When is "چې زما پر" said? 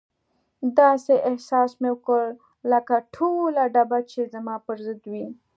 4.11-4.77